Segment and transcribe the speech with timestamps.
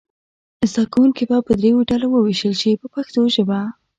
[0.71, 3.59] زده کوونکي به دریو ډلو وویشل شي په پښتو ژبه.